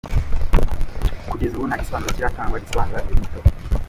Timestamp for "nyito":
3.17-3.39